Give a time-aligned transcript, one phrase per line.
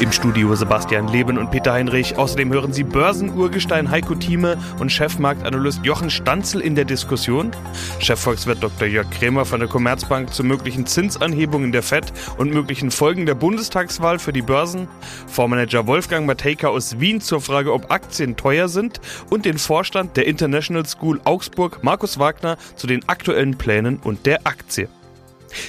[0.00, 2.16] Im Studio Sebastian Leben und Peter Heinrich.
[2.16, 7.50] Außerdem hören Sie Börsenurgestein Heiko Thieme und Chefmarktanalyst Jochen Stanzel in der Diskussion.
[7.98, 8.88] Chefvolkswirt Dr.
[8.88, 14.18] Jörg Krämer von der Commerzbank zu möglichen Zinsanhebungen der FED und möglichen Folgen der Bundestagswahl
[14.18, 14.88] für die Börsen.
[15.26, 19.00] Vormanager Wolfgang Matejka aus Wien zur Frage, ob Aktien teuer sind.
[19.30, 24.46] Und den Vorstand der International School Augsburg, Markus Wagner, zu den aktuellen Plänen und der
[24.46, 24.88] Aktie.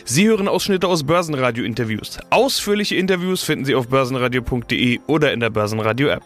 [0.03, 2.19] Sie hören Ausschnitte aus Börsenradio-Interviews.
[2.29, 6.23] Ausführliche Interviews finden Sie auf börsenradio.de oder in der Börsenradio-App.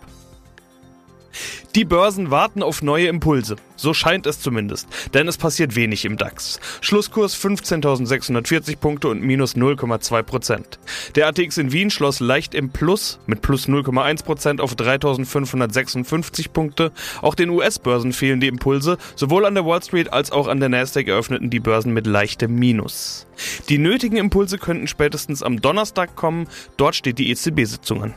[1.80, 3.56] Die Börsen warten auf neue Impulse.
[3.78, 4.90] So scheint es zumindest.
[5.14, 6.60] Denn es passiert wenig im DAX.
[6.82, 10.78] Schlusskurs 15.640 Punkte und minus 0,2 Prozent.
[11.16, 16.92] Der ATX in Wien schloss leicht im Plus mit plus 0,1 Prozent auf 3.556 Punkte.
[17.22, 18.98] Auch den US-Börsen fehlen die Impulse.
[19.16, 22.56] Sowohl an der Wall Street als auch an der Nasdaq eröffneten die Börsen mit leichtem
[22.56, 23.26] Minus.
[23.70, 26.50] Die nötigen Impulse könnten spätestens am Donnerstag kommen.
[26.76, 28.14] Dort steht die EZB-Sitzung an.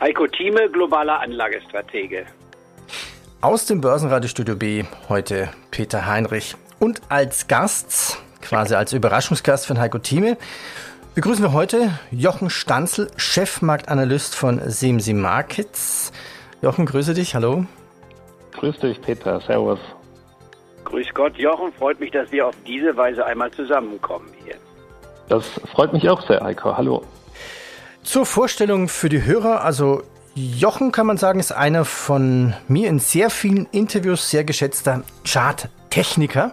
[0.00, 2.26] Heiko Thieme, globaler Anlagestratege.
[3.44, 6.56] Aus dem Börsenradiostudio B heute Peter Heinrich.
[6.80, 10.38] Und als Gast, quasi als Überraschungsgast von Heiko Thieme,
[11.14, 16.10] begrüßen wir heute Jochen Stanzel, Chefmarktanalyst von Simsi Markets.
[16.62, 17.66] Jochen, grüße dich, hallo.
[18.52, 19.78] Grüß dich, Peter, servus.
[20.86, 24.56] Grüß Gott, Jochen, freut mich, dass wir auf diese Weise einmal zusammenkommen hier.
[25.28, 27.02] Das freut mich auch sehr, Heiko, hallo.
[28.04, 30.02] Zur Vorstellung für die Hörer, also
[30.36, 36.50] Jochen kann man sagen, ist einer von mir in sehr vielen Interviews sehr geschätzter Charttechniker.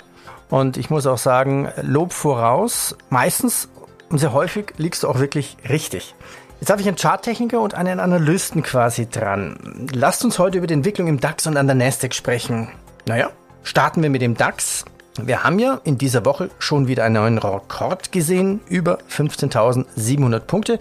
[0.52, 2.96] Und ich muss auch sagen, Lob voraus.
[3.10, 3.70] Meistens
[4.10, 6.14] und sehr häufig liegst du auch wirklich richtig.
[6.60, 9.88] Jetzt habe ich einen Charttechniker und einen Analysten quasi dran.
[9.94, 12.70] Lasst uns heute über die Entwicklung im DAX und an der Nasdaq sprechen.
[13.08, 13.32] Naja,
[13.64, 14.86] starten wir mit dem DAX.
[15.20, 20.78] Wir haben ja in dieser Woche schon wieder einen neuen Rekord gesehen, über 15.700 Punkte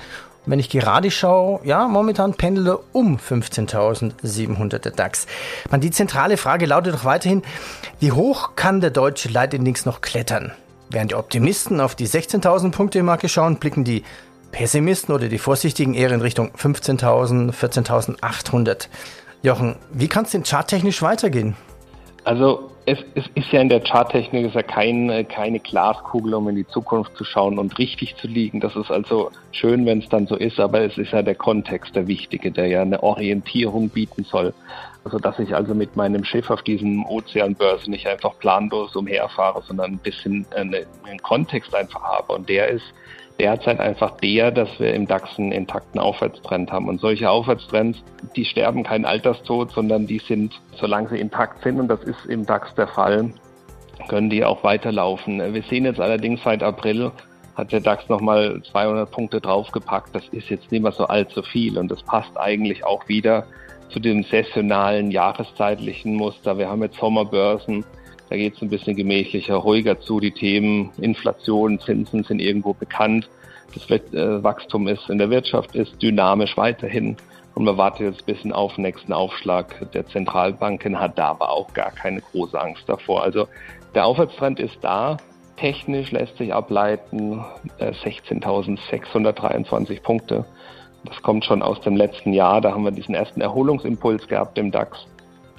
[0.47, 5.27] wenn ich gerade schaue, ja, momentan pendelt um 15.700 der DAX.
[5.71, 7.43] Man, die zentrale Frage lautet doch weiterhin,
[7.99, 10.53] wie hoch kann der deutsche Leitindex noch klettern?
[10.89, 14.03] Während die Optimisten auf die 16.000 Punkte Marke schauen, blicken die
[14.51, 18.89] Pessimisten oder die Vorsichtigen eher in Richtung 15.000, 14.800.
[19.43, 21.57] Jochen, wie kann es denn charttechnisch weitergehen?
[22.25, 26.57] Also es, es, ist ja in der Charttechnik ist ja kein, keine Glaskugel, um in
[26.57, 28.61] die Zukunft zu schauen und richtig zu liegen.
[28.61, 31.95] Das ist also schön, wenn es dann so ist, aber es ist ja der Kontext
[31.95, 34.55] der wichtige, der ja eine Orientierung bieten soll.
[35.05, 39.93] Also dass ich also mit meinem Schiff auf diesem Ozeanbörse nicht einfach planlos umherfahre, sondern
[39.93, 42.33] ein bisschen eine, einen Kontext einfach habe.
[42.33, 42.85] Und der ist
[43.41, 46.89] derzeit einfach der, dass wir im DAX einen intakten Aufwärtstrend haben.
[46.89, 48.03] Und solche Aufwärtstrends,
[48.37, 52.45] die sterben keinen Alterstod, sondern die sind, solange sie intakt sind, und das ist im
[52.45, 53.33] DAX der Fall,
[54.09, 55.55] können die auch weiterlaufen.
[55.55, 57.13] Wir sehen jetzt allerdings seit April
[57.55, 60.15] hat der DAX nochmal 200 Punkte draufgepackt.
[60.15, 63.47] Das ist jetzt nicht mehr so allzu viel und das passt eigentlich auch wieder
[63.89, 66.59] zu dem saisonalen jahreszeitlichen Muster.
[66.59, 67.85] Wir haben jetzt Sommerbörsen,
[68.31, 70.21] da geht es ein bisschen gemächlicher, ruhiger zu.
[70.21, 73.29] Die Themen Inflation, Zinsen sind irgendwo bekannt.
[73.75, 77.17] Das äh, Wachstum ist in der Wirtschaft ist dynamisch weiterhin.
[77.57, 81.51] Und man wartet jetzt ein bisschen auf den nächsten Aufschlag der Zentralbanken, hat da aber
[81.51, 83.25] auch gar keine große Angst davor.
[83.25, 83.49] Also
[83.95, 85.17] der Aufwärtstrend ist da.
[85.57, 87.45] Technisch lässt sich ableiten
[87.81, 90.45] 16.623 äh, Punkte.
[91.05, 92.61] Das kommt schon aus dem letzten Jahr.
[92.61, 95.05] Da haben wir diesen ersten Erholungsimpuls gehabt im DAX.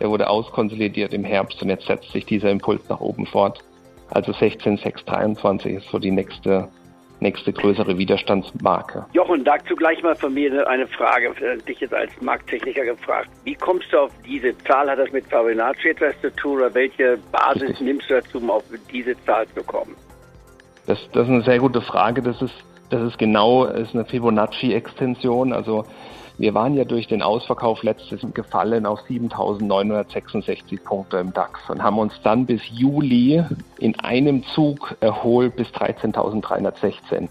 [0.01, 3.63] Der wurde auskonsolidiert im Herbst und jetzt setzt sich dieser Impuls nach oben fort.
[4.09, 6.67] Also 16,623 ist so die nächste
[7.19, 9.05] nächste größere Widerstandsmarke.
[9.13, 11.35] Jochen, dazu gleich mal von mir eine Frage,
[11.67, 13.29] dich jetzt als Markttechniker gefragt.
[13.43, 14.89] Wie kommst du auf diese Zahl?
[14.89, 17.81] Hat das mit Fibonacci etwas zu tun oder welche Basis Richtig.
[17.81, 19.95] nimmst du dazu, um auf diese Zahl zu kommen?
[20.87, 22.23] Das, das ist eine sehr gute Frage.
[22.23, 22.55] Das ist,
[22.89, 25.53] das ist genau ist eine Fibonacci-Extension.
[25.53, 25.85] Also
[26.37, 31.99] wir waren ja durch den Ausverkauf letztes gefallen auf 7.966 Punkte im DAX und haben
[31.99, 33.43] uns dann bis Juli
[33.77, 37.27] in einem Zug erholt bis 13.316.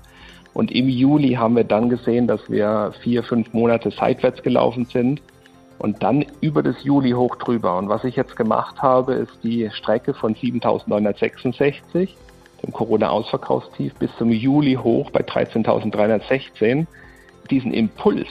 [0.52, 5.22] Und im Juli haben wir dann gesehen, dass wir vier, fünf Monate seitwärts gelaufen sind
[5.78, 7.78] und dann über das Juli hoch drüber.
[7.78, 12.10] Und was ich jetzt gemacht habe, ist die Strecke von 7.966,
[12.62, 16.86] dem Corona-Ausverkaufstief, bis zum Juli hoch bei 13.316,
[17.48, 18.28] diesen Impuls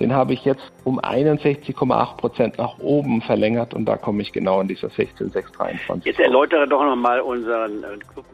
[0.00, 4.60] den habe ich jetzt um 61,8 Prozent nach oben verlängert und da komme ich genau
[4.60, 6.04] in dieser 16,623.
[6.04, 8.24] Jetzt erläutere doch nochmal unseren äh, Club.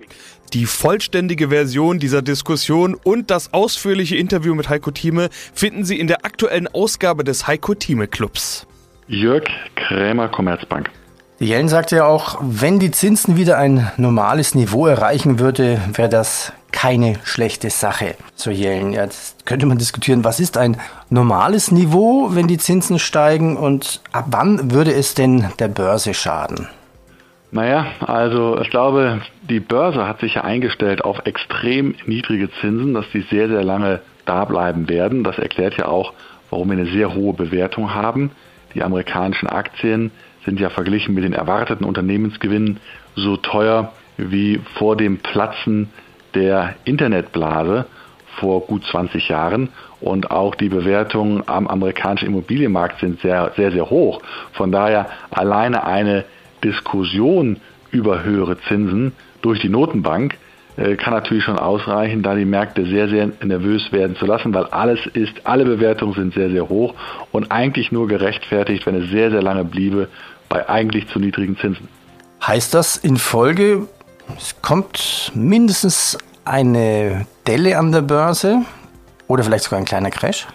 [0.53, 6.07] Die vollständige Version dieser Diskussion und das ausführliche Interview mit Heiko Thieme finden Sie in
[6.07, 8.67] der aktuellen Ausgabe des Heiko Thieme Clubs.
[9.09, 9.45] Jörg
[9.75, 10.91] Krämer, Commerzbank.
[11.45, 16.53] Jellen sagte ja auch, wenn die Zinsen wieder ein normales Niveau erreichen würde, wäre das
[16.73, 18.17] keine schlechte Sache.
[18.35, 20.77] So Jellen, jetzt könnte man diskutieren, was ist ein
[21.11, 26.69] normales Niveau, wenn die Zinsen steigen und ab wann würde es denn der Börse schaden?
[27.51, 33.05] Naja, also ich glaube, die Börse hat sich ja eingestellt auf extrem niedrige Zinsen, dass
[33.13, 35.23] die sehr, sehr lange da bleiben werden.
[35.23, 36.13] Das erklärt ja auch,
[36.51, 38.31] warum wir eine sehr hohe Bewertung haben.
[38.75, 40.11] Die amerikanischen Aktien
[40.45, 42.79] sind ja verglichen mit den erwarteten Unternehmensgewinnen
[43.17, 45.91] so teuer wie vor dem Platzen
[46.35, 47.87] der Internetblase
[48.39, 49.69] vor gut 20 Jahren
[50.01, 54.21] und auch die Bewertungen am amerikanischen Immobilienmarkt sind sehr, sehr, sehr hoch.
[54.53, 56.25] Von daher alleine eine
[56.63, 57.61] Diskussion
[57.91, 60.37] über höhere Zinsen durch die Notenbank
[60.77, 64.65] äh, kann natürlich schon ausreichen, da die Märkte sehr, sehr nervös werden zu lassen, weil
[64.65, 66.95] alles ist, alle Bewertungen sind sehr, sehr hoch
[67.31, 70.09] und eigentlich nur gerechtfertigt, wenn es sehr, sehr lange bliebe
[70.55, 71.89] bei eigentlich zu niedrigen Zinsen.
[72.47, 73.89] Heißt das in Folge,
[74.39, 78.63] es kommt mindestens eine Delle an der Börse
[79.27, 80.47] oder vielleicht sogar ein kleiner Crash?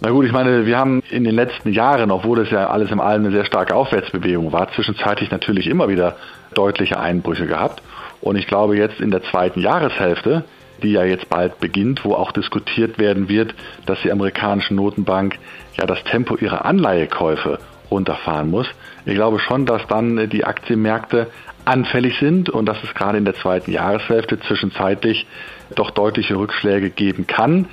[0.00, 3.00] Na gut, ich meine, wir haben in den letzten Jahren, obwohl es ja alles im
[3.00, 6.16] Allem eine sehr starke Aufwärtsbewegung war, zwischenzeitlich natürlich immer wieder
[6.54, 7.82] deutliche Einbrüche gehabt.
[8.22, 10.44] Und ich glaube jetzt in der zweiten Jahreshälfte,
[10.82, 13.54] die ja jetzt bald beginnt, wo auch diskutiert werden wird,
[13.84, 15.38] dass die amerikanische Notenbank
[15.76, 17.58] ja das Tempo ihrer Anleihekäufe
[17.90, 18.66] runterfahren muss.
[19.04, 21.28] Ich glaube schon, dass dann die Aktienmärkte
[21.64, 25.26] anfällig sind und dass es gerade in der zweiten Jahreshälfte zwischenzeitlich
[25.74, 27.66] doch deutliche Rückschläge geben kann.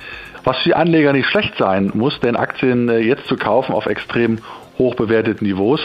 [0.44, 4.38] Was für Anleger nicht schlecht sein muss, denn Aktien äh, jetzt zu kaufen auf extrem
[4.78, 5.80] hoch bewerteten Niveaus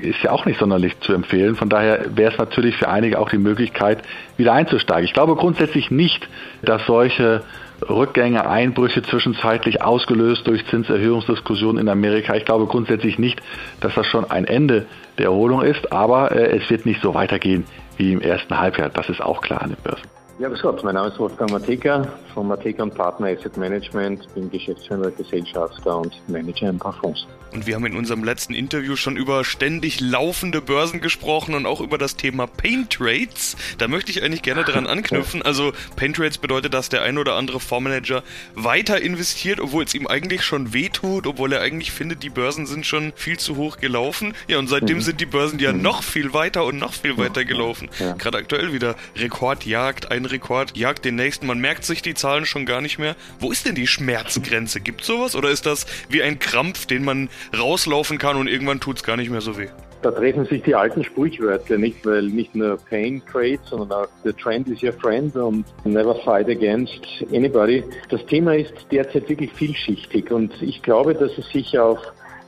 [0.00, 1.56] ist ja auch nicht sonderlich zu empfehlen.
[1.56, 3.98] Von daher wäre es natürlich für einige auch die Möglichkeit,
[4.36, 5.04] wieder einzusteigen.
[5.04, 6.28] Ich glaube grundsätzlich nicht,
[6.62, 7.42] dass solche
[7.88, 12.34] Rückgänge, Einbrüche zwischenzeitlich ausgelöst durch Zinserhöhungsdiskussionen in Amerika.
[12.34, 13.40] Ich glaube grundsätzlich nicht,
[13.80, 14.86] dass das schon ein Ende
[15.18, 17.64] der Erholung ist, aber äh, es wird nicht so weitergehen
[17.96, 18.88] wie im ersten Halbjahr.
[18.88, 20.08] Das ist auch klar an den Börsen.
[20.38, 24.48] Ja, grüß Gott, mein Name ist Wolfgang Mateka von Mateka und Partner Asset Management, bin
[24.48, 27.26] Geschäftsführer, Gesellschafter und Manager ein paar Fonds.
[27.52, 31.80] Und wir haben in unserem letzten Interview schon über ständig laufende Börsen gesprochen und auch
[31.80, 33.56] über das Thema Pain Trades.
[33.78, 35.42] Da möchte ich eigentlich gerne dran anknüpfen.
[35.42, 38.22] Also Pain Trades bedeutet, dass der ein oder andere Fondsmanager
[38.54, 42.84] weiter investiert, obwohl es ihm eigentlich schon wehtut, obwohl er eigentlich findet, die Börsen sind
[42.84, 44.34] schon viel zu hoch gelaufen.
[44.46, 45.02] Ja, und seitdem mhm.
[45.02, 45.82] sind die Börsen ja mhm.
[45.82, 47.88] noch viel weiter und noch viel weiter gelaufen.
[47.98, 48.12] Ja.
[48.12, 51.46] Gerade aktuell wieder Rekordjagd, ein Rekord jagt den nächsten.
[51.46, 53.16] Man merkt sich die Zahlen schon gar nicht mehr.
[53.40, 54.80] Wo ist denn die Schmerzgrenze?
[54.80, 55.34] Gibt sowas?
[55.36, 57.28] Oder ist das wie ein Krampf, den man
[57.58, 59.68] rauslaufen kann und irgendwann tut es gar nicht mehr so weh?
[60.02, 64.32] Da treffen sich die alten Sprichwörter nicht, weil nicht nur Pain trades, sondern auch The
[64.32, 67.00] Trend is your friend und Never fight against
[67.32, 67.82] anybody.
[68.08, 71.98] Das Thema ist derzeit wirklich vielschichtig und ich glaube, dass es sich auf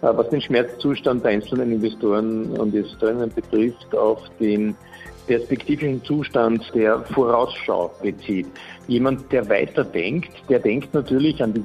[0.02, 4.74] äh, was den Schmerzzustand der einzelnen Investoren und Investorinnen betrifft, auf den
[5.30, 8.48] perspektivischen Zustand der Vorausschau bezieht.
[8.88, 11.64] Jemand, der weiter denkt, der denkt natürlich an die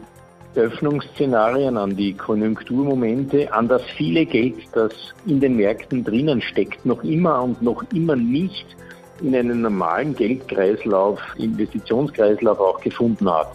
[0.56, 4.94] Öffnungsszenarien, an die Konjunkturmomente, an das viele Geld, das
[5.26, 8.68] in den Märkten drinnen steckt, noch immer und noch immer nicht
[9.24, 13.52] in einen normalen Geldkreislauf, Investitionskreislauf auch gefunden hat.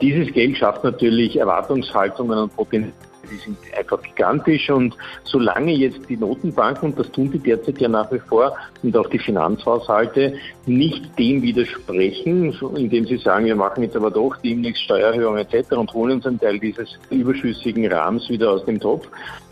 [0.00, 6.16] Dieses Geld schafft natürlich Erwartungshaltungen und Potenzial die sind einfach gigantisch und solange jetzt die
[6.16, 10.34] Notenbanken, und das tun die derzeit ja nach wie vor, und auch die Finanzhaushalte
[10.66, 15.72] nicht dem widersprechen, indem sie sagen, wir machen jetzt aber doch demnächst Steuererhöhungen etc.
[15.72, 19.08] und holen uns einen Teil dieses überschüssigen Rahmens wieder aus dem Topf,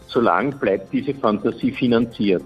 [0.07, 2.43] solange bleibt diese Fantasie finanziert.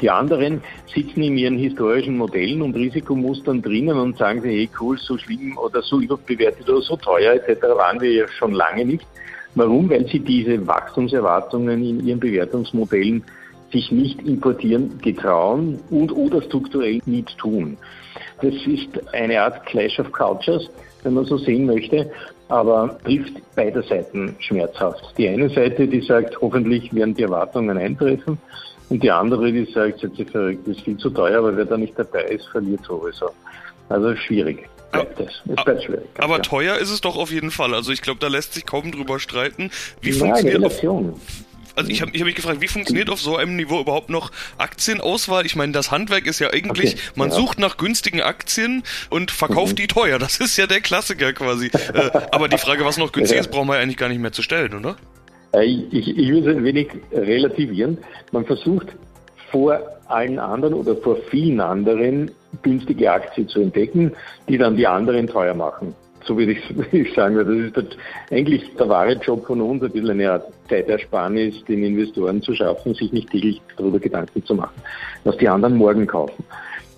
[0.00, 0.60] Die anderen
[0.92, 5.82] sitzen in ihren historischen Modellen und Risikomustern drinnen und sagen hey cool, so schlimm oder
[5.82, 7.62] so überbewertet oder so teuer etc.
[7.62, 9.06] waren wir ja schon lange nicht.
[9.54, 9.88] Warum?
[9.90, 13.24] Weil sie diese Wachstumserwartungen in ihren Bewertungsmodellen
[13.72, 17.76] sich nicht importieren getrauen und oder strukturell nicht tun.
[18.40, 20.70] Das ist eine Art Clash of Cultures,
[21.02, 22.10] wenn man so sehen möchte,
[22.48, 25.14] aber trifft beide Seiten schmerzhaft.
[25.18, 28.38] Die eine Seite, die sagt, hoffentlich werden die Erwartungen eintreffen
[28.90, 31.76] und die andere, die sagt, seid ihr verrückt, ist viel zu teuer, aber wer da
[31.76, 33.30] nicht dabei ist, verliert sowieso.
[33.88, 34.68] Also schwierig
[35.84, 36.02] schwierig.
[36.18, 37.74] Aber teuer ist es doch auf jeden Fall.
[37.74, 39.70] Also ich glaube, da lässt sich kaum drüber streiten.
[40.00, 40.82] Wie ja, funktioniert auf,
[41.76, 44.30] also ich habe ich hab mich gefragt, wie funktioniert auf so einem Niveau überhaupt noch
[44.58, 45.44] Aktienauswahl?
[45.44, 47.34] Ich meine, das Handwerk ist ja eigentlich, okay, man ja.
[47.34, 49.76] sucht nach günstigen Aktien und verkauft mhm.
[49.76, 50.18] die teuer.
[50.18, 51.66] Das ist ja der Klassiker quasi.
[51.66, 53.40] äh, aber die Frage, was noch günstig ja.
[53.40, 54.96] ist, brauchen wir ja eigentlich gar nicht mehr zu stellen, oder?
[55.52, 57.98] Äh, ich, ich würde es ein wenig relativieren.
[58.30, 58.88] Man versucht
[59.50, 62.30] vor allen anderen oder vor vielen anderen
[62.62, 64.12] günstige Aktien zu entdecken,
[64.48, 65.94] die dann die anderen teuer machen.
[66.24, 66.52] So würde
[66.92, 67.36] ich, sagen.
[67.36, 67.84] Das ist das,
[68.30, 73.12] eigentlich der wahre Job von uns, ein bisschen eine Zeitersparnis, den Investoren zu schaffen, sich
[73.12, 74.74] nicht täglich darüber Gedanken zu machen,
[75.24, 76.44] was die anderen morgen kaufen.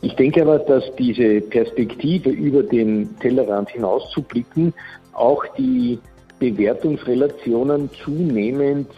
[0.03, 4.73] Ich denke aber, dass diese Perspektive über den Tellerrand hinaus zu blicken
[5.17, 5.99] auch die
[6.39, 8.89] Bewertungsrelationen zunehmend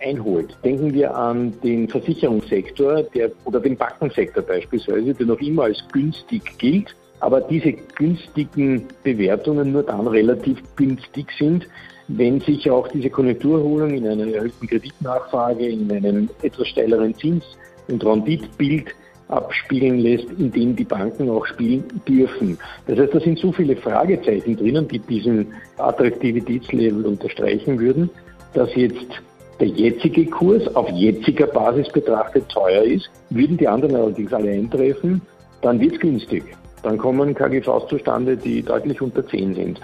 [0.00, 0.56] einholt.
[0.64, 6.58] Denken wir an den Versicherungssektor der, oder den Bankensektor beispielsweise, der noch immer als günstig
[6.58, 11.66] gilt, aber diese günstigen Bewertungen nur dann relativ günstig sind,
[12.08, 17.56] wenn sich auch diese Konjunkturerholung in einer erhöhten Kreditnachfrage, in einem etwas steileren Zins-
[17.88, 18.94] und Renditbild
[19.28, 22.58] abspielen lässt, in dem die Banken auch spielen dürfen.
[22.86, 28.08] Das heißt, da sind so viele Fragezeichen drinnen, die diesen Attraktivitätslevel unterstreichen würden,
[28.54, 29.20] dass jetzt
[29.60, 33.10] der jetzige Kurs auf jetziger Basis betrachtet teuer ist.
[33.30, 35.22] Würden die anderen allerdings alle eintreffen,
[35.62, 36.44] dann wird es günstig.
[36.82, 39.80] Dann kommen KGVs zustande, die deutlich unter 10 sind.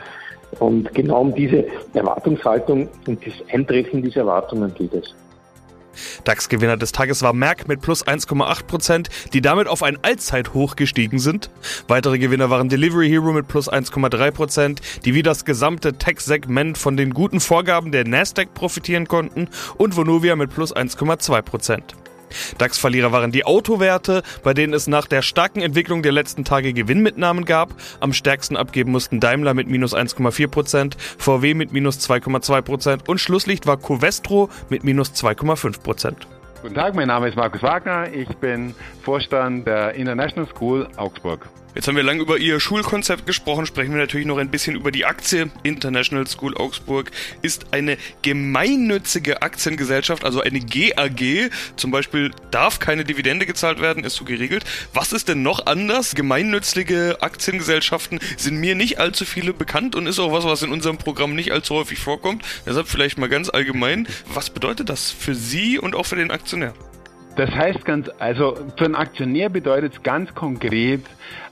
[0.60, 1.64] Und genau um diese
[1.94, 5.14] Erwartungshaltung und das Eintreffen dieser Erwartungen geht es.
[6.24, 11.18] DAX-Gewinner des Tages war Merck mit plus 1,8 Prozent, die damit auf ein Allzeithoch gestiegen
[11.18, 11.50] sind.
[11.88, 16.96] Weitere Gewinner waren Delivery Hero mit plus 1,3 Prozent, die wie das gesamte Tech-Segment von
[16.96, 22.01] den guten Vorgaben der Nasdaq profitieren konnten und Vonovia mit plus 1,2 Prozent.
[22.58, 27.44] DAX-Verlierer waren die Autowerte, bei denen es nach der starken Entwicklung der letzten Tage Gewinnmitnahmen
[27.44, 27.74] gab.
[28.00, 33.76] Am stärksten abgeben mussten Daimler mit minus 1,4%, VW mit minus 2,2% und Schlusslicht war
[33.76, 36.14] Covestro mit minus 2,5%.
[36.62, 38.12] Guten Tag, mein Name ist Markus Wagner.
[38.12, 41.48] Ich bin Vorstand der International School Augsburg.
[41.74, 44.90] Jetzt haben wir lange über Ihr Schulkonzept gesprochen, sprechen wir natürlich noch ein bisschen über
[44.90, 45.50] die Aktie.
[45.62, 47.10] International School Augsburg
[47.40, 51.50] ist eine gemeinnützige Aktiengesellschaft, also eine GAG.
[51.76, 54.64] Zum Beispiel darf keine Dividende gezahlt werden, ist so geregelt.
[54.92, 56.14] Was ist denn noch anders?
[56.14, 60.98] Gemeinnützige Aktiengesellschaften sind mir nicht allzu viele bekannt und ist auch was, was in unserem
[60.98, 62.44] Programm nicht allzu häufig vorkommt.
[62.66, 66.74] Deshalb vielleicht mal ganz allgemein, was bedeutet das für Sie und auch für den Aktionär?
[67.36, 71.00] Das heißt ganz, also für einen Aktionär bedeutet es ganz konkret,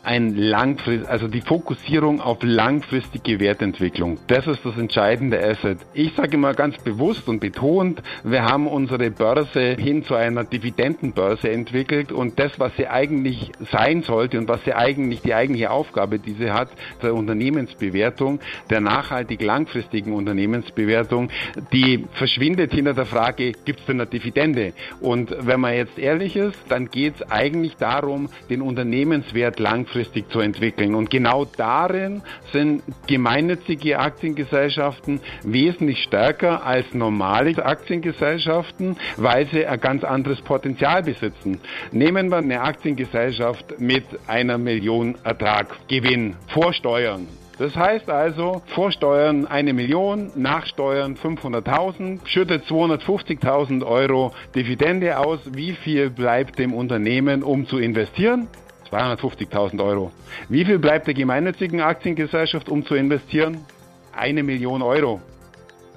[0.03, 4.19] ein langfrist, also die Fokussierung auf langfristige Wertentwicklung.
[4.29, 5.79] Das ist das entscheidende Asset.
[5.93, 11.51] Ich sage immer ganz bewusst und betont, wir haben unsere Börse hin zu einer Dividendenbörse
[11.51, 16.19] entwickelt und das, was sie eigentlich sein sollte und was sie eigentlich die eigentliche Aufgabe,
[16.19, 16.71] die sie hat,
[17.03, 18.41] der Unternehmensbewertung,
[18.71, 21.29] der nachhaltig langfristigen Unternehmensbewertung,
[21.73, 24.73] die verschwindet hinter der Frage, gibt es denn eine Dividende?
[25.01, 30.31] Und wenn man jetzt ehrlich ist, dann geht es eigentlich darum, den Unternehmenswert langfristig langfristig
[30.31, 30.95] zu entwickeln.
[30.95, 40.05] Und genau darin sind gemeinnützige Aktiengesellschaften wesentlich stärker als normale Aktiengesellschaften, weil sie ein ganz
[40.05, 41.61] anderes Potenzial besitzen.
[41.93, 47.27] Nehmen wir eine Aktiengesellschaft mit einer Million Ertrag, Gewinn vor Steuern.
[47.59, 55.41] Das heißt also, Vorsteuern eine Million, Nachsteuern 500.000, schüttet 250.000 Euro Dividende aus.
[55.53, 58.49] Wie viel bleibt dem Unternehmen, um zu investieren?
[58.91, 60.13] 250.000 Euro.
[60.49, 63.59] Wie viel bleibt der gemeinnützigen Aktiengesellschaft, um zu investieren?
[64.13, 65.21] Eine Million Euro.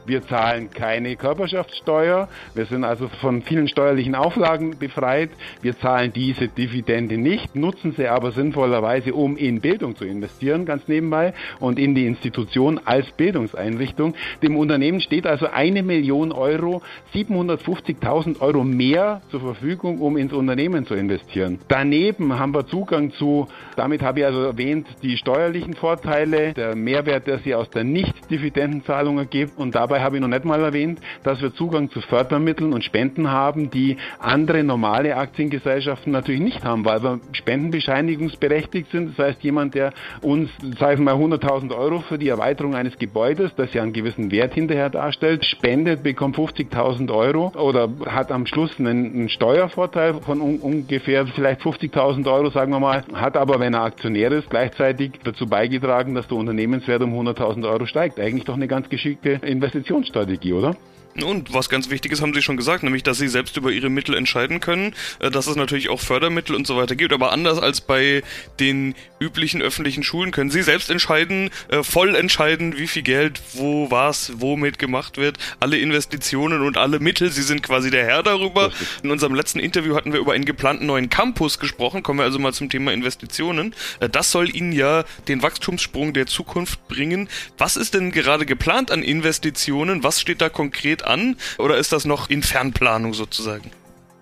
[0.06, 2.28] Wir zahlen keine Körperschaftssteuer.
[2.54, 5.30] Wir sind also von vielen steuerlichen Auflagen befreit.
[5.62, 10.88] Wir zahlen diese Dividende nicht, nutzen sie aber sinnvollerweise, um in Bildung zu investieren, ganz
[10.88, 14.16] nebenbei, und in die Institution als Bildungseinrichtung.
[14.42, 16.82] Dem Unternehmen steht also eine Million Euro,
[17.14, 21.60] 750.000 Euro mehr zur Verfügung, um ins Unternehmen zu investieren.
[21.68, 27.28] Daneben haben wir Zugang zu, damit habe ich also erwähnt, die steuerlichen Vorteile, der Mehrwert,
[27.28, 31.00] der sie aus der Nicht-Dividendenzahlung ergibt und dabei Dabei habe ich noch nicht mal erwähnt,
[31.22, 36.84] dass wir Zugang zu Fördermitteln und Spenden haben, die andere normale Aktiengesellschaften natürlich nicht haben,
[36.84, 39.16] weil wir spendenbescheinigungsberechtigt sind.
[39.16, 43.54] Das heißt, jemand, der uns, sagen wir mal, 100.000 Euro für die Erweiterung eines Gebäudes,
[43.56, 48.80] das ja einen gewissen Wert hinterher darstellt, spendet, bekommt 50.000 Euro oder hat am Schluss
[48.80, 53.76] einen, einen Steuervorteil von un ungefähr vielleicht 50.000 Euro, sagen wir mal, hat aber, wenn
[53.76, 58.20] er Aktionär ist, gleichzeitig dazu beigetragen, dass der Unternehmenswert um 100.000 Euro steigt.
[58.20, 59.83] Eigentlich doch eine ganz geschickte Investition.
[59.84, 60.76] Investitionsstrategie, oder?
[61.22, 63.90] Und was ganz wichtig ist, haben Sie schon gesagt, nämlich, dass Sie selbst über Ihre
[63.90, 67.14] Mittel entscheiden können, äh, dass es natürlich auch Fördermittel und so weiter gibt.
[67.14, 68.24] Aber anders als bei
[68.60, 73.92] den üblichen öffentlichen Schulen können Sie selbst entscheiden, äh, voll entscheiden, wie viel Geld, wo
[73.92, 77.32] was, womit gemacht wird, alle Investitionen und alle Mittel.
[77.32, 78.72] Sie sind quasi der Herr darüber.
[79.04, 82.02] In unserem letzten Interview hatten wir über einen geplanten neuen Campus gesprochen.
[82.02, 83.76] Kommen wir also mal zum Thema Investitionen.
[84.00, 87.30] Äh, das soll Ihnen ja den Wachstumssprung der Zukunft bringen.
[87.60, 90.04] Was ist denn gerade geplant an Investitionen?
[90.04, 93.72] Was steht da konkret an oder ist das noch in Fernplanung sozusagen?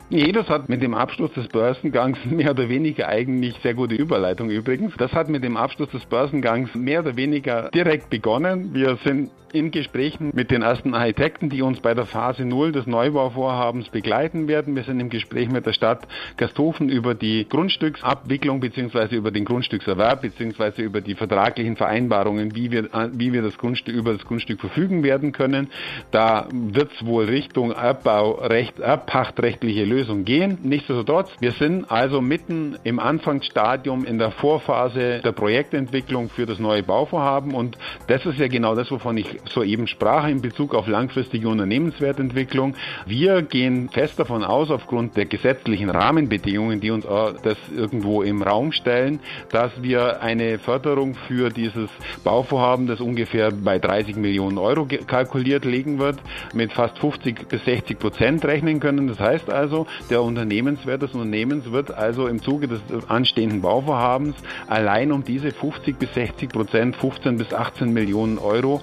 [0.10, 4.50] Nee, das hat mit dem Abschluss des Börsengangs mehr oder weniger eigentlich sehr gute Überleitung
[4.50, 4.94] übrigens.
[4.98, 8.74] Das hat mit dem Abschluss des Börsengangs mehr oder weniger direkt begonnen.
[8.74, 12.88] Wir sind in Gesprächen mit den ersten Architekten, die uns bei der Phase 0 des
[12.88, 14.76] Neubauvorhabens begleiten werden.
[14.76, 19.16] Wir sind im Gespräch mit der Stadt Gasthofen über die Grundstücksabwicklung bzw.
[19.16, 20.82] über den Grundstückserwerb bzw.
[20.82, 25.32] über die vertraglichen Vereinbarungen, wie wir, wie wir das Grundstück, über das Grundstück verfügen werden
[25.32, 25.70] können.
[26.12, 30.58] Da wird es wohl Richtung Erbbaurecht, erbpachtrechtliche Lösung gehen.
[30.64, 36.84] Nichtsdestotrotz, wir sind also mitten im Anfangsstadium in der Vorphase der Projektentwicklung für das neue
[36.84, 37.78] Bauvorhaben und
[38.08, 42.76] das ist ja genau das, wovon ich soeben sprach in Bezug auf langfristige Unternehmenswertentwicklung.
[43.06, 47.06] Wir gehen fest davon aus, aufgrund der gesetzlichen Rahmenbedingungen, die uns
[47.44, 49.20] das irgendwo im Raum stellen,
[49.50, 51.90] dass wir eine Förderung für dieses
[52.24, 56.20] Bauvorhaben, das ungefähr bei 30 Millionen Euro kalkuliert liegen wird,
[56.54, 59.08] mit fast 50 bis 60 Prozent rechnen können.
[59.08, 64.36] Das heißt also, der Unternehmenswert des Unternehmens wird also im Zuge des anstehenden Bauvorhabens
[64.68, 68.82] allein um diese 50 bis 60 Prozent, 15 bis 18 Millionen Euro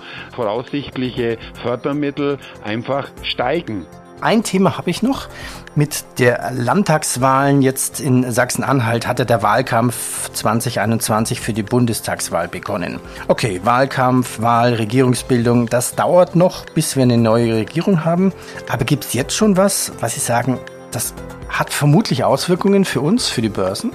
[0.48, 3.86] voraussichtliche Fördermittel einfach steigen.
[4.22, 5.28] Ein Thema habe ich noch.
[5.76, 12.98] Mit der Landtagswahlen jetzt in Sachsen-Anhalt hatte der Wahlkampf 2021 für die Bundestagswahl begonnen.
[13.28, 18.32] Okay, Wahlkampf, Wahl, Regierungsbildung, das dauert noch, bis wir eine neue Regierung haben.
[18.70, 20.58] Aber gibt es jetzt schon was, was Sie sagen,
[20.90, 21.14] das
[21.50, 23.92] hat vermutlich Auswirkungen für uns, für die Börsen?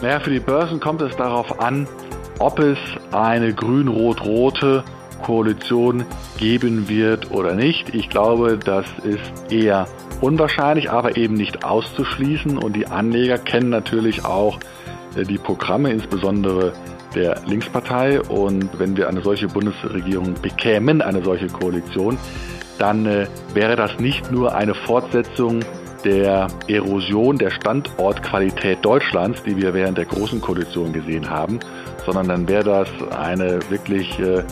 [0.00, 1.86] Naja, für die Börsen kommt es darauf an,
[2.38, 2.78] ob es
[3.12, 4.82] eine grün-rot-rote
[5.22, 6.04] Koalition
[6.38, 7.94] geben wird oder nicht.
[7.94, 9.86] Ich glaube, das ist eher
[10.20, 12.58] unwahrscheinlich, aber eben nicht auszuschließen.
[12.58, 14.58] Und die Anleger kennen natürlich auch
[15.16, 16.72] äh, die Programme, insbesondere
[17.14, 18.20] der Linkspartei.
[18.20, 22.18] Und wenn wir eine solche Bundesregierung bekämen, eine solche Koalition,
[22.78, 25.60] dann äh, wäre das nicht nur eine Fortsetzung
[26.04, 31.60] der Erosion der Standortqualität Deutschlands, die wir während der Großen Koalition gesehen haben,
[32.04, 34.42] sondern dann wäre das eine wirklich äh,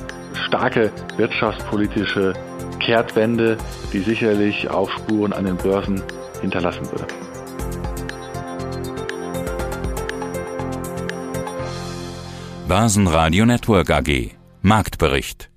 [0.46, 2.34] starke wirtschaftspolitische
[2.80, 3.56] Kehrtwende,
[3.92, 6.02] die sicherlich auch Spuren an den Börsen
[6.40, 7.06] hinterlassen würde.
[12.68, 14.30] Börsenradio Network AG
[14.62, 15.49] Marktbericht